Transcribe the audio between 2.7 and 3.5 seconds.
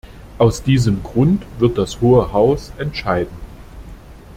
entscheiden.